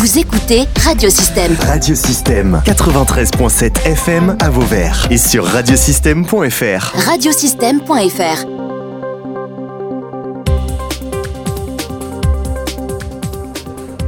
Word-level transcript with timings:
Vous 0.00 0.16
écoutez 0.16 0.60
Radiosystème. 0.84 1.56
Radiosystème 1.58 2.62
93.7 2.64 3.84
FM 3.84 4.36
à 4.38 4.48
Vauvert 4.48 5.08
et 5.10 5.18
sur 5.18 5.44
radiosystème.fr. 5.44 6.92
Radiosystème.fr. 7.04 8.46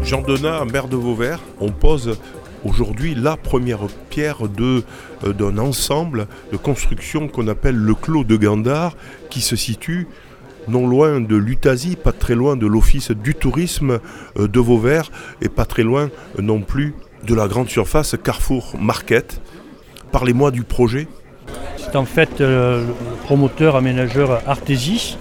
Jean 0.05 0.23
Donat, 0.23 0.65
maire 0.67 0.87
de 0.87 0.95
Vauvert, 0.95 1.41
on 1.59 1.73
pose 1.73 2.17
aujourd'hui 2.65 3.17
la 3.17 3.37
première 3.37 3.89
pierre 4.11 4.47
de, 4.47 4.85
euh, 5.25 5.33
d'un 5.33 5.59
ensemble 5.59 6.29
de 6.53 6.57
construction 6.57 7.27
qu'on 7.27 7.49
appelle 7.49 7.75
le 7.75 7.97
Clos 7.97 8.23
de 8.23 8.37
Gandard, 8.37 8.97
qui 9.29 9.41
se 9.41 9.57
situe 9.57 10.07
non 10.69 10.87
loin 10.87 11.21
de 11.21 11.37
l'Utasie, 11.37 11.97
pas 11.97 12.13
très 12.13 12.35
loin 12.35 12.57
de 12.57 12.67
l'Office 12.67 13.11
du 13.11 13.35
tourisme 13.35 13.99
euh, 14.39 14.49
de 14.49 14.61
Vauvert, 14.61 15.11
et 15.41 15.49
pas 15.49 15.65
très 15.65 15.83
loin 15.83 16.11
euh, 16.39 16.43
non 16.43 16.61
plus 16.61 16.95
de 17.27 17.35
la 17.35 17.49
grande 17.49 17.69
surface 17.69 18.17
Carrefour 18.23 18.75
Market. 18.81 19.41
Parlez-moi 20.13 20.51
du 20.51 20.63
projet. 20.63 21.07
C'est 21.77 21.97
en 21.97 22.05
fait 22.05 22.41
euh, 22.41 22.87
le 22.87 23.17
promoteur 23.25 23.77
aménageur 23.77 24.43
Artesis 24.47 25.17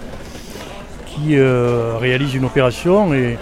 qui 1.06 1.36
réalise 1.36 2.34
une 2.34 2.44
opération 2.44 3.12
et 3.12 3.36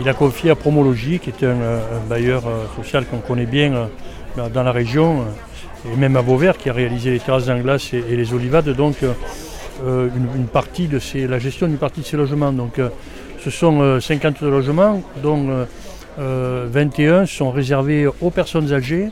il 0.00 0.08
a 0.08 0.14
confié 0.14 0.50
à 0.50 0.54
Promologie, 0.56 1.20
qui 1.20 1.30
est 1.30 1.44
un, 1.44 1.78
bailleur 2.08 2.42
social 2.76 3.04
qu'on 3.04 3.18
connaît 3.18 3.46
bien 3.46 3.88
dans- 4.36 4.62
la 4.62 4.72
région, 4.72 5.22
et 5.86 5.96
même 5.96 6.16
à 6.16 6.22
Vauvert, 6.22 6.56
qui 6.56 6.70
a 6.70 6.72
réalisé 6.72 7.10
les 7.10 7.20
terrasses 7.20 7.46
glace 7.46 7.92
et, 7.92 8.02
et 8.08 8.16
les 8.16 8.32
olivades, 8.32 8.74
euh, 9.82 10.06
euh, 10.06 10.36
une, 10.36 10.46
partie 10.46 10.88
de 10.88 10.98
ces, 10.98 11.26
la 11.26 11.38
gestion 11.38 11.66
d'une 11.66 11.78
partie 11.78 12.00
de 12.00 12.06
ces 12.06 12.16
logements. 12.16 12.52
Donc, 12.52 12.78
euh, 12.78 12.88
ce 13.42 13.50
sont 13.50 13.80
euh, 13.80 14.00
50 14.00 14.40
logements, 14.42 15.02
dont 15.22 15.48
euh, 15.48 15.64
euh, 16.18 16.66
21 16.70 17.26
sont 17.26 17.50
réservés 17.50 18.06
aux 18.20 18.30
personnes 18.30 18.72
âgées. 18.72 19.10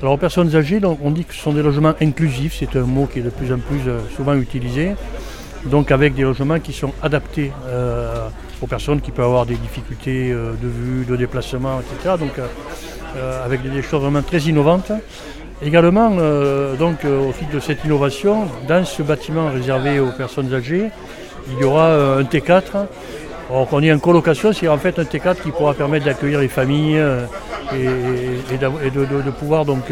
Alors 0.00 0.14
aux 0.14 0.18
personnes 0.18 0.54
âgées, 0.54 0.80
donc, 0.80 0.98
on 1.02 1.10
dit 1.10 1.24
que 1.24 1.34
ce 1.34 1.40
sont 1.40 1.52
des 1.52 1.62
logements 1.62 1.94
inclusifs, 2.00 2.56
c'est 2.58 2.76
un 2.76 2.82
mot 2.82 3.06
qui 3.06 3.20
est 3.20 3.22
de 3.22 3.30
plus 3.30 3.52
en 3.52 3.58
plus 3.58 3.80
euh, 3.86 4.00
souvent 4.16 4.34
utilisé. 4.34 4.92
Donc 5.66 5.90
avec 5.90 6.14
des 6.14 6.22
logements 6.22 6.60
qui 6.60 6.72
sont 6.72 6.92
adaptés 7.02 7.50
euh, 7.66 8.28
aux 8.60 8.66
personnes 8.66 9.00
qui 9.00 9.10
peuvent 9.12 9.24
avoir 9.24 9.46
des 9.46 9.54
difficultés 9.54 10.30
euh, 10.30 10.52
de 10.62 10.68
vue, 10.68 11.04
de 11.06 11.16
déplacement, 11.16 11.80
etc. 11.80 12.16
Donc 12.18 12.38
euh, 12.38 12.46
euh, 13.16 13.44
avec 13.44 13.62
des 13.62 13.82
choses 13.82 14.02
vraiment 14.02 14.22
très 14.22 14.40
innovantes. 14.40 14.92
Également, 15.64 16.12
euh, 16.18 16.76
donc, 16.76 17.04
euh, 17.04 17.28
au 17.28 17.32
fil 17.32 17.48
de 17.48 17.58
cette 17.58 17.84
innovation, 17.84 18.46
dans 18.68 18.84
ce 18.84 19.02
bâtiment 19.02 19.48
réservé 19.50 19.98
aux 19.98 20.10
personnes 20.10 20.52
âgées, 20.52 20.90
il 21.50 21.58
y 21.58 21.64
aura 21.64 21.86
euh, 21.86 22.20
un 22.20 22.24
T4. 22.24 22.86
Alors 23.50 23.68
qu'on 23.68 23.82
est 23.82 23.92
en 23.92 23.98
colocation, 23.98 24.52
c'est 24.52 24.68
en 24.68 24.78
fait 24.78 24.98
un 24.98 25.04
T4 25.04 25.36
qui 25.42 25.50
pourra 25.50 25.74
permettre 25.74 26.04
d'accueillir 26.06 26.40
les 26.40 26.48
familles 26.48 27.00
et, 27.74 28.56
de, 28.58 29.30
pouvoir 29.30 29.64
donc 29.66 29.84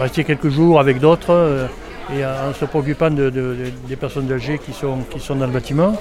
rester 0.00 0.22
quelques 0.22 0.50
jours 0.50 0.78
avec 0.78 1.00
d'autres 1.00 1.66
et 2.14 2.24
en 2.26 2.52
se 2.52 2.66
préoccupant 2.66 3.08
de- 3.10 3.30
de- 3.30 3.30
de- 3.30 3.56
des 3.88 3.96
personnes 3.96 4.30
âgées 4.30 4.58
qui 4.58 4.72
sont, 4.74 4.98
dans 5.34 5.46
le 5.46 5.52
bâtiment. 5.52 5.94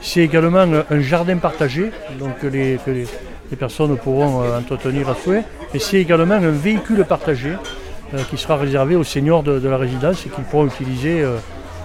C'est 0.00 0.20
également 0.20 0.64
un- 0.90 1.00
jardin 1.00 1.36
partagé, 1.36 1.90
donc 2.18 2.42
les- 2.50 2.78
les 3.50 3.56
personnes 3.56 3.96
pourront 3.96 4.42
euh, 4.42 4.58
entretenir 4.58 5.08
à 5.08 5.14
souhait. 5.14 5.44
Et 5.74 5.78
c'est 5.78 5.98
également 5.98 6.34
un 6.34 6.50
véhicule 6.50 7.04
partagé 7.04 7.52
euh, 8.14 8.18
qui 8.30 8.36
sera 8.36 8.56
réservé 8.56 8.96
aux 8.96 9.04
seniors 9.04 9.42
de, 9.42 9.66
la 9.68 9.76
résidence 9.76 10.26
et 10.26 10.28
qu'ils 10.28 10.44
pourront 10.44 10.66
utiliser 10.66 11.22
euh, 11.22 11.36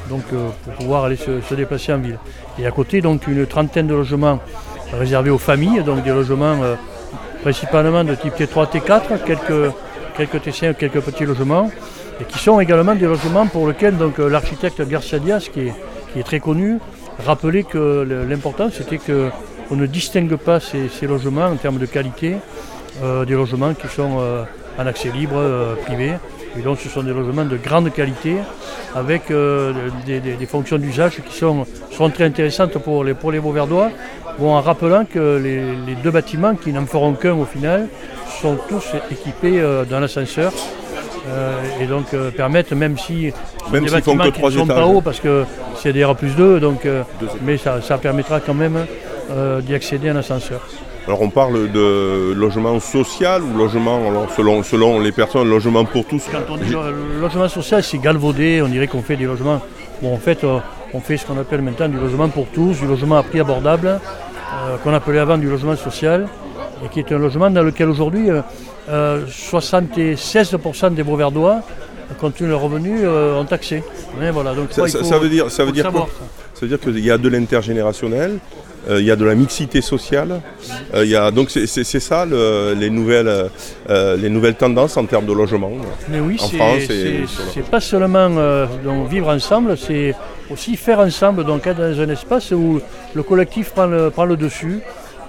donc, 0.09 0.23
pour 0.25 0.73
pouvoir 0.73 1.05
aller 1.05 1.16
se, 1.16 1.53
déplacer 1.53 1.94
en 1.94 2.00
ville. 2.00 2.20
Et 2.59 2.66
à 2.66 2.72
côté, 2.72 3.02
donc, 3.02 3.28
une 3.28 3.45
trentaine 3.45 3.88
de 3.88 3.94
logements 3.94 4.39
réservés 4.92 5.30
aux 5.30 5.38
familles, 5.38 5.81
donc 5.83 6.03
des 6.03 6.11
logements 6.11 6.58
principalement 7.42 8.03
de 8.03 8.14
type 8.14 8.33
T3, 8.36 8.70
T4, 8.70 9.23
quelques, 9.25 9.73
quelques 10.17 10.45
T5, 10.45 10.73
quelques 10.75 11.00
petits 11.00 11.25
logements, 11.25 11.72
et 12.20 12.25
qui 12.25 12.38
sont 12.38 12.59
également 12.59 12.95
des 12.95 13.05
logements 13.05 13.48
pour 13.48 13.70
lesquels 13.70 13.95
donc, 13.95 14.17
l'architecte 14.17 14.86
Garcia 14.86 15.20
Diaz, 15.20 15.48
qui 15.48 15.61
est, 15.61 15.73
qui 16.11 16.20
est 16.20 16.23
très 16.23 16.42
connu, 16.42 16.80
rappelait 17.26 17.64
que 17.64 18.26
l'important 18.27 18.70
c'était 18.71 18.98
qu'on 19.67 19.75
ne 19.75 19.85
distingue 19.85 20.35
pas 20.35 20.59
ces, 20.59 20.89
ces 20.89 21.07
logements 21.07 21.45
en 21.45 21.55
termes 21.55 21.77
de 21.79 21.85
qualité 21.85 22.35
euh, 23.03 23.25
des 23.25 23.33
logements 23.33 23.73
qui 23.73 23.87
sont 23.87 24.17
euh, 24.19 24.43
en 24.77 24.85
accès 24.87 25.09
libre, 25.09 25.35
euh, 25.37 25.75
privé. 25.85 26.13
Et 26.57 26.61
donc 26.61 26.79
ce 26.79 26.89
sont 26.89 27.01
des 27.03 27.13
logements 27.13 27.45
de 27.45 27.57
grande 27.57 27.91
qualité 27.91 28.35
avec 28.95 29.23
des, 30.05 30.19
des- 30.19 30.33
des 30.33 30.45
fonctions 30.45 30.77
d'usage 30.77 31.13
qui 31.27 31.35
sont, 31.35 31.65
sont 31.91 32.09
très 32.11 32.25
intéressantes 32.25 32.77
pour 32.77 33.03
les, 33.03 33.15
pour 33.15 33.31
les 33.31 33.39
Beauverdois. 33.39 33.89
Bon, 34.37 34.53
en 34.53 34.61
rappelant 34.61 35.03
que 35.05 35.39
les, 35.41 35.61
les 35.87 35.95
deux 36.03 36.11
bâtiments, 36.11 36.53
qui 36.55 36.71
n'en 36.71 36.85
feront 36.85 37.13
qu'un 37.13 37.33
au 37.33 37.45
final, 37.45 37.87
sont 38.41 38.55
tous 38.69 38.85
équipés 39.11 39.61
d'un 39.89 40.03
ascenseur. 40.03 40.51
euh, 41.30 41.59
et 41.81 41.85
donc 41.87 42.13
euh, 42.13 42.30
permettent, 42.30 42.73
même 42.73 42.97
si 42.99 43.31
Même 43.71 43.85
des 43.85 43.89
font 44.01 44.15
bâtiments 44.15 44.31
qui 44.31 44.43
ne 44.43 44.49
sont 44.59 44.67
pas 44.67 44.73
étages. 44.75 44.85
hauts 44.85 45.01
parce 45.01 45.19
que 45.19 45.45
c'est 45.81 45.93
des 45.93 46.03
R 46.05 46.15
plus 46.15 46.35
2, 46.35 46.59
donc, 46.59 46.85
euh, 46.85 47.01
mais 47.43 47.57
ça, 47.57 47.81
ça 47.81 47.97
permettra 47.97 48.39
quand 48.41 48.53
même 48.53 48.85
euh, 49.32 49.61
d'y 49.61 49.73
accéder 49.76 50.11
en 50.11 50.16
ascenseur. 50.17 50.61
Alors 51.06 51.22
on 51.22 51.30
parle 51.30 51.70
de 51.72 52.32
logement 52.34 52.80
social 52.80 53.42
ou 53.44 53.58
logement, 53.58 54.08
alors, 54.08 54.28
selon, 54.36 54.64
selon 54.64 55.00
les 55.00 55.11
personnes, 55.11 55.50
logement 55.50 55.84
pour 55.84 56.06
tous. 56.06 56.23
Quand 56.32 56.39
on 56.54 56.58
dit 56.58 56.70
lo- 56.72 56.82
logement 57.22 57.50
social, 57.50 57.84
c'est 57.84 57.98
galvaudé, 57.98 58.61
on 58.64 58.70
dirait 58.70 58.88
qu'on 58.88 59.02
fait 59.02 59.17
des 59.17 59.26
logements. 59.26 59.61
Bon, 60.02 60.14
en 60.14 60.17
fait, 60.17 60.44
euh, 60.45 60.60
on 60.94 61.02
fait 61.02 61.17
ce 61.17 61.26
qu'on 61.26 61.38
appelle 61.38 61.61
maintenant 61.61 61.89
du 61.89 61.98
logement 61.98 62.30
pour 62.30 62.48
tous, 62.48 62.80
du 62.80 62.88
logement 62.88 63.17
à 63.17 63.23
prix 63.23 63.42
abordable, 63.42 63.88
euh, 63.88 64.78
qu'on 64.84 64.94
appelait 64.94 65.20
avant 65.20 65.38
du 65.38 65.50
logement 65.50 65.76
social, 65.76 66.28
et 66.86 66.88
qui 66.90 67.00
est 67.00 67.11
un 67.11 67.17
logement 67.20 67.50
dans 67.50 67.64
lequel 67.64 67.90
aujourd'hui 67.90 68.30
euh, 68.30 68.42
euh, 68.90 69.26
76% 69.28 70.94
des 70.94 71.04
Beauverdois, 71.04 71.61
compte 72.20 72.36
tenu 72.36 72.48
de 72.48 72.52
leurs 72.54 72.61
revenus, 72.61 73.02
euh, 73.04 73.42
ont 73.42 73.48
accès. 73.52 73.84
Voilà, 74.32 74.54
donc 74.54 74.67
Ça, 74.72 74.84
il 74.86 74.90
ça- 74.90 75.00
faut- 75.00 75.04
ça 75.05 75.17
veut 75.17 75.30
dire, 75.30 75.50
ça 75.50 75.58
faut 75.58 75.61
veut 75.64 75.67
le 75.67 75.72
dire 75.73 75.84
savoir, 75.86 76.05
quoi 76.05 76.14
ça. 76.20 76.26
Ça 76.54 76.61
veut 76.61 76.67
dire 76.67 76.80
qu'il 76.80 77.00
y 77.05 77.11
a 77.11 77.17
de 77.17 77.28
l'intergénérationnel, 77.30 78.38
euh, 78.89 78.99
il 78.99 79.05
y 79.05 79.11
a 79.11 79.16
de 79.16 79.26
la 79.26 79.36
mixité 79.36 79.82
sociale. 79.82 80.42
euh, 80.94 81.05
y 81.05 81.16
a, 81.16 81.32
donc 81.32 81.49
c'est 81.49 81.83
ça 81.99 82.26
le- 82.26 82.73
les, 82.77 82.89
nouvelles, 82.89 83.49
euh, 83.89 84.17
les 84.17 84.30
nouvelles 84.30 84.55
tendances 84.55 84.98
en 84.98 85.05
termes 85.05 85.26
de 85.26 85.33
logement. 85.33 85.71
Mais 86.10 86.20
oui, 86.20 86.38
en 86.42 86.48
c'est- 86.48 87.70
pas 87.72 87.80
seulement 87.80 88.30
donc, 88.83 89.10
vivre 89.10 89.30
ensemble, 89.30 89.77
c'est 89.77 90.14
aussi 90.52 90.76
faire 90.76 90.99
ensemble 90.99 91.43
donc 91.45 91.66
être 91.67 91.77
dans 91.80 91.99
un 92.02 92.10
espace 92.10 92.52
où 92.52 92.80
le 93.14 93.23
collectif 93.23 93.72
prend 93.72 93.86
le, 93.86 94.10
prend 94.10 94.26
le 94.26 94.36
dessus, 94.38 94.80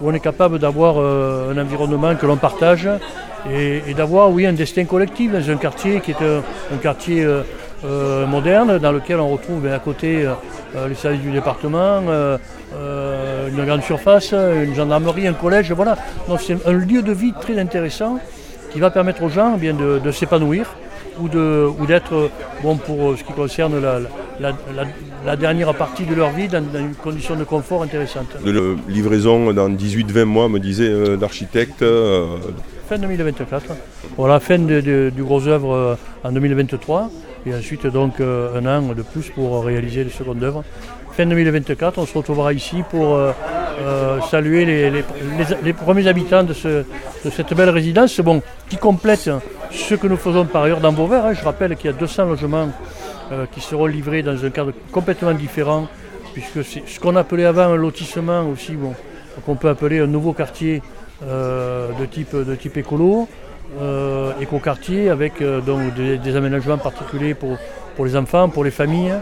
où 0.00 0.10
on 0.10 0.14
est 0.14 0.20
capable 0.20 0.58
d'avoir 0.58 0.98
un 0.98 1.56
environnement 1.56 2.14
que 2.16 2.26
l'on 2.26 2.36
partage 2.36 2.88
et, 3.50 3.82
et 3.86 3.94
d'avoir 3.94 4.30
oui 4.30 4.46
un 4.46 4.52
destin 4.52 4.84
collectif 4.84 5.30
dans 5.32 5.50
un 5.50 5.56
quartier 5.56 6.00
qui 6.00 6.10
est 6.12 6.22
un, 6.22 6.42
un 6.74 6.78
quartier 6.82 7.24
moderne 8.28 8.78
dans 8.78 8.92
lequel 8.92 9.20
on 9.20 9.28
retrouve 9.28 9.60
ben, 9.62 9.72
à 9.74 9.78
côté 9.78 10.26
les 10.88 10.94
services 10.94 11.20
du 11.20 11.30
département, 11.30 12.00
une 13.48 13.64
grande 13.64 13.82
surface, 13.82 14.32
une 14.32 14.74
gendarmerie, 14.74 15.26
un 15.26 15.32
collège, 15.34 15.72
voilà. 15.72 15.96
Donc 16.28 16.40
c'est 16.40 16.56
un 16.66 16.72
lieu 16.72 17.02
de 17.02 17.12
vie 17.12 17.32
très 17.40 17.58
intéressant 17.58 18.18
qui 18.72 18.80
va 18.80 18.90
permettre 18.90 19.22
aux 19.22 19.28
gens 19.28 19.52
eh 19.56 19.60
bien, 19.60 19.74
de, 19.74 19.98
de 19.98 20.10
s'épanouir 20.10 20.74
ou 21.20 21.26
ou 21.26 21.86
d'être, 21.86 22.12
euh, 22.14 22.28
bon, 22.62 22.76
pour 22.76 23.10
euh, 23.10 23.16
ce 23.16 23.22
qui 23.22 23.32
concerne 23.32 23.80
la, 23.80 24.00
la- 24.40 24.50
la- 24.74 24.84
la 25.24 25.36
dernière 25.36 25.72
partie 25.74 26.04
de 26.04 26.14
leur 26.14 26.30
vie, 26.30 26.48
dans, 26.48 26.60
dans 26.60 26.80
une 26.80 26.94
condition 26.96 27.36
de 27.36 27.44
confort 27.44 27.82
intéressante. 27.84 28.26
De 28.44 28.76
livraison 28.88 29.52
dans 29.52 29.68
18-20 29.70 30.24
mois, 30.24 30.48
me 30.48 30.58
disait 30.58 30.88
euh, 30.90 31.16
l'architecte. 31.20 31.82
euh, 31.82 32.26
Fin 32.88 32.98
2024. 32.98 33.62
Voilà, 34.18 34.40
fin 34.40 34.58
de- 34.58 34.80
de- 34.80 35.10
du 35.14 35.22
gros 35.22 35.46
œuvre 35.46 35.72
euh, 35.72 35.94
en 36.24 36.32
2023. 36.32 37.10
Et 37.46 37.54
ensuite, 37.54 37.86
donc, 37.86 38.20
un 38.20 38.66
an 38.66 38.82
de 38.96 39.02
plus 39.02 39.28
pour 39.30 39.64
réaliser 39.64 40.02
les 40.02 40.10
secondes 40.10 40.42
œuvres. 40.42 40.64
Fin 41.16 41.26
2024, 41.26 41.98
on 41.98 42.06
se 42.06 42.18
retrouvera 42.18 42.52
ici 42.52 42.82
pour 42.90 43.14
euh, 43.14 43.30
euh, 43.80 44.20
saluer 44.22 44.64
les, 45.62 45.72
premiers 45.72 46.08
habitants 46.08 46.42
de, 46.42 46.52
ce- 46.52 46.84
de 47.24 47.30
cette 47.30 47.54
belle 47.54 47.70
résidence, 47.70 48.20
qui 48.68 48.76
complète 48.78 49.30
ce 49.70 49.94
que 49.94 50.08
nous 50.08 50.16
faisons 50.16 50.44
par 50.44 50.64
ailleurs 50.64 50.80
dans 50.80 50.92
Beauvert. 50.92 51.26
hein. 51.26 51.32
Je 51.34 51.44
rappelle 51.44 51.76
qu'il 51.76 51.88
y 51.90 51.94
a 51.94 51.96
200 51.96 52.24
logements 52.24 52.68
euh, 53.30 53.46
qui 53.52 53.60
seront 53.60 53.86
livrés 53.86 54.22
dans 54.24 54.44
un 54.44 54.50
cadre 54.50 54.72
complètement 54.90 55.32
différent, 55.32 55.86
puisque 56.32 56.64
c'est 56.64 56.82
ce 56.84 56.98
qu'on 56.98 57.14
appelait 57.14 57.44
avant 57.44 57.72
un 57.72 57.76
lotissement 57.76 58.48
aussi, 58.48 58.76
qu'on 59.46 59.54
peut 59.54 59.68
appeler 59.68 60.00
un 60.00 60.08
nouveau 60.08 60.32
quartier 60.32 60.82
de, 61.22 62.04
type, 62.06 62.76
écolo, 62.76 63.28
écoquartier, 64.40 65.10
avec 65.10 65.34
des, 65.40 66.36
aménagements 66.36 66.76
particuliers 66.78 67.34
pour, 67.34 68.04
les 68.04 68.16
enfants, 68.16 68.48
pour 68.48 68.64
les 68.64 68.72
familles, 68.72 69.14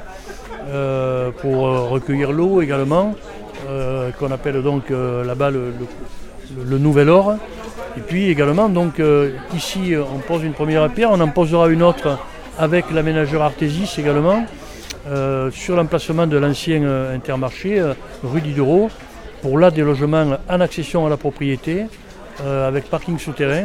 pour 1.40 1.66
euh, 1.66 1.80
recueillir 1.88 2.32
l'eau 2.32 2.60
également, 2.60 3.14
euh, 3.68 4.10
qu'on 4.12 4.30
appelle 4.30 4.62
donc 4.62 4.90
euh, 4.90 5.24
là-bas 5.24 5.50
le, 5.50 6.78
nouvel 6.78 7.08
or. 7.08 7.34
Et 7.96 8.00
puis 8.00 8.28
également, 8.28 8.68
donc 8.68 9.00
euh, 9.00 9.32
ici, 9.54 9.94
euh, 9.94 10.02
on 10.02 10.18
pose 10.18 10.42
une 10.44 10.52
première 10.52 10.88
pierre, 10.90 11.10
on 11.10 11.20
en 11.20 11.28
posera 11.28 11.68
une 11.68 11.82
autre 11.82 12.18
avec 12.58 12.90
l'aménageur 12.90 13.42
Artésis 13.42 13.98
également, 13.98 14.44
euh, 15.08 15.50
sur 15.50 15.76
l'emplacement 15.76 16.26
de 16.26 16.36
l'ancien 16.36 16.82
euh, 16.82 17.14
intermarché, 17.14 17.78
euh, 17.78 17.94
rue 18.22 18.40
Diderot, 18.40 18.90
pour 19.42 19.58
là 19.58 19.70
des 19.70 19.82
logements 19.82 20.38
en 20.48 20.60
accession 20.60 21.06
à 21.06 21.10
la 21.10 21.16
propriété, 21.16 21.86
euh, 22.44 22.68
avec 22.68 22.84
parking 22.88 23.18
souterrain. 23.18 23.64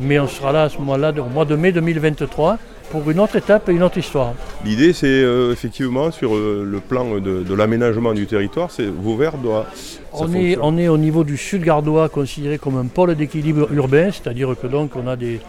Mais 0.00 0.18
on 0.18 0.26
sera 0.28 0.52
là 0.52 0.64
à 0.64 0.68
ce 0.68 0.78
moment-là, 0.78 1.12
au 1.18 1.30
mois 1.30 1.44
de 1.44 1.56
mai 1.56 1.72
2023, 1.72 2.58
pour 2.92 3.10
une 3.10 3.20
autre 3.20 3.36
étape 3.36 3.70
et 3.70 3.72
une 3.72 3.82
autre 3.82 3.96
histoire. 3.96 4.34
L'idée, 4.66 4.92
c'est 4.92 5.06
euh, 5.06 5.50
effectivement 5.50 6.10
sur 6.10 6.36
euh, 6.36 6.62
le 6.70 6.78
plan 6.78 7.18
de, 7.18 7.54
l'aménagement 7.54 8.12
du 8.12 8.26
territoire, 8.26 8.70
c'est 8.70 8.86
Vauvert 8.86 9.38
doit. 9.38 9.66
On 10.12 10.32
est, 10.34 10.58
on 10.60 10.76
est 10.76 10.88
au 10.88 10.98
niveau 10.98 11.24
du 11.24 11.38
sud 11.38 11.64
gardois 11.64 12.10
considéré 12.10 12.58
comme 12.58 12.76
un 12.76 12.84
pôle 12.84 13.14
d'équilibre 13.14 13.72
urbain, 13.72 14.10
c'est-à-dire 14.12 14.54
que 14.60 14.66
donc 14.66 14.94
on 14.94 15.06
a 15.08 15.16
des, 15.16 15.40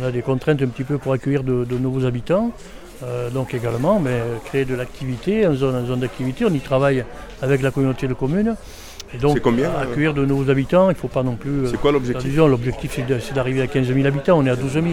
on 0.00 0.04
a 0.06 0.10
des 0.10 0.22
contraintes 0.22 0.62
un 0.62 0.68
petit 0.68 0.84
peu 0.84 0.96
pour 0.96 1.12
accueillir 1.12 1.44
de, 1.44 1.76
nouveaux 1.78 2.06
habitants. 2.06 2.50
donc 3.34 3.52
également, 3.52 4.00
mais 4.00 4.18
créer 4.46 4.64
de 4.64 4.74
l'activité 4.74 5.46
en 5.46 5.54
zone, 5.54 5.76
en 5.76 5.84
zone 5.84 6.00
d'activité. 6.00 6.46
On 6.46 6.54
y 6.54 6.60
travaille 6.60 7.04
avec 7.42 7.60
la 7.60 7.70
communauté 7.70 8.08
de 8.08 8.14
communes. 8.14 8.56
Et 9.14 9.18
donc, 9.18 9.40
combien, 9.40 9.70
euh, 9.70 9.82
accueillir 9.82 10.14
de 10.14 10.24
nouveaux 10.24 10.50
habitants, 10.50 10.90
il 10.90 10.94
ne 10.94 10.98
faut 10.98 11.08
pas 11.08 11.22
non 11.22 11.36
plus. 11.36 11.50
Euh, 11.50 11.66
c'est 11.70 11.80
quoi 11.80 11.92
l'objectif 11.92 12.36
L'objectif, 12.36 13.00
c'est 13.20 13.34
d'arriver 13.34 13.62
à 13.62 13.66
15 13.66 13.86
000 13.86 14.06
habitants. 14.06 14.38
On 14.38 14.46
est 14.46 14.50
à 14.50 14.56
12 14.56 14.72
000. 14.72 14.84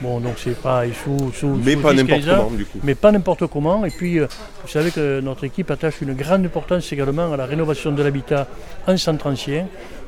Bon, 0.00 0.18
donc 0.18 0.34
c'est 0.38 0.60
pas 0.60 0.82
sous, 1.04 1.32
sous, 1.32 1.58
Mais 1.64 1.76
pas 1.76 1.92
n'importe 1.92 2.24
comment, 2.24 2.50
du 2.50 2.64
coup. 2.64 2.78
Mais 2.82 2.94
pas 2.94 3.12
n'importe 3.12 3.46
comment. 3.46 3.84
Et 3.84 3.90
puis, 3.90 4.18
euh, 4.18 4.26
vous 4.62 4.68
savez 4.68 4.90
que 4.90 5.20
notre 5.20 5.44
équipe 5.44 5.70
attache 5.70 6.00
une 6.00 6.14
grande 6.14 6.44
importance 6.44 6.92
également 6.92 7.32
à 7.32 7.36
la 7.36 7.46
rénovation 7.46 7.92
de 7.92 8.02
l'habitat 8.02 8.48
en 8.88 8.96
centre 8.96 9.28
ancien. 9.28 9.66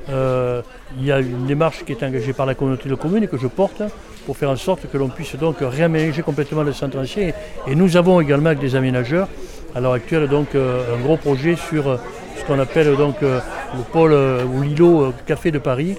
il 0.08 1.04
y 1.04 1.12
a 1.12 1.20
une 1.20 1.46
démarche 1.46 1.84
qui 1.84 1.92
est 1.92 2.02
engagée 2.02 2.32
par 2.32 2.46
la 2.46 2.54
communauté 2.54 2.88
de 2.88 2.94
communes 2.94 3.24
et 3.24 3.28
que 3.28 3.38
je 3.38 3.46
porte 3.46 3.82
pour 4.24 4.36
faire 4.36 4.50
en 4.50 4.56
sorte 4.56 4.90
que 4.90 4.98
l'on 4.98 5.08
puisse 5.08 5.36
donc 5.36 5.56
réaménager 5.60 6.22
complètement 6.22 6.64
le 6.64 6.72
centre 6.72 6.98
ancien. 6.98 7.30
Et 7.66 7.74
nous 7.76 7.96
avons 7.96 8.20
également 8.20 8.48
avec 8.48 8.58
des 8.58 8.74
aménageurs 8.74 9.28
à 9.74 9.80
l'heure 9.80 9.92
actuelle 9.92 10.28
donc 10.28 10.48
un 10.54 11.00
gros 11.02 11.16
projet 11.16 11.54
sur 11.56 11.98
qu'on 12.46 12.58
appelle 12.58 12.96
donc 12.96 13.22
euh, 13.22 13.40
le 13.76 13.82
pôle 13.82 14.12
euh, 14.12 14.44
ou 14.44 14.62
l'îlot 14.62 15.04
euh, 15.04 15.12
Café 15.26 15.50
de 15.50 15.58
Paris, 15.58 15.96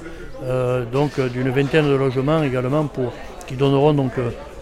donc 0.93 1.19
d'une 1.19 1.49
vingtaine 1.49 1.89
de 1.89 1.95
logements 1.95 2.43
également 2.43 2.85
pour, 2.85 3.11
qui 3.47 3.55
donneront 3.55 3.91
donc 3.93 4.11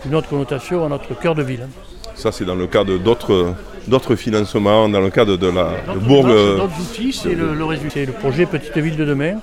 une 0.06 0.16
autre 0.16 0.30
connotation 0.30 0.86
à 0.86 0.90
notre 0.90 1.20
cœur 1.20 1.36
de 1.36 1.44
ville. 1.44 1.68
Ça, 2.16 2.32
c'est 2.32 2.46
dans 2.46 2.56
le 2.56 2.66
cadre 2.66 2.98
d'autres, 2.98 3.54
d'autres 3.86 4.16
financements, 4.16 4.88
dans 4.88 5.02
le 5.02 5.10
cadre 5.10 5.36
de 5.36 5.48
la 5.48 5.72
bourg. 5.96 6.28
D'autres 6.28 6.80
outils, 6.80 7.12
c'est 7.12 7.36
le, 7.36 7.66
résultat. 7.66 8.06
le 8.06 8.14
projet 8.14 8.46
Petite 8.46 8.78
Ville 8.78 8.96
de 8.96 9.04
demain. 9.04 9.36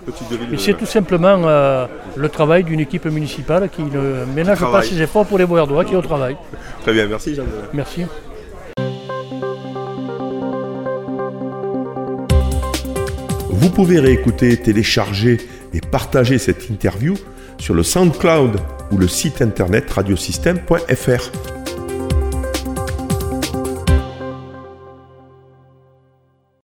Et 0.50 0.56
c'est 0.56 0.72
tout 0.72 0.86
simplement 0.86 1.36
le 2.16 2.28
travail 2.30 2.64
d'une 2.64 2.80
équipe 2.80 3.04
municipale 3.04 3.68
qui 3.68 3.82
ne 3.82 4.24
ménage 4.34 4.60
pas 4.60 4.82
ses 4.82 5.02
efforts 5.02 5.26
pour 5.26 5.38
les 5.38 5.44
droits 5.44 5.84
qui 5.84 5.92
est 5.92 5.98
au 5.98 6.02
travail. 6.02 6.36
Très 6.82 6.94
bien, 6.94 7.06
merci 7.06 7.34
Jean. 7.34 7.44
Merci. 7.74 8.06
Vous 13.62 13.70
pouvez 13.70 14.00
réécouter, 14.00 14.56
télécharger 14.56 15.38
et 15.72 15.80
partager 15.80 16.38
cette 16.38 16.68
interview 16.68 17.14
sur 17.58 17.74
le 17.74 17.84
SoundCloud 17.84 18.58
ou 18.90 18.98
le 18.98 19.06
site 19.06 19.40
internet 19.40 19.88
radiosystème.fr. 19.88 21.61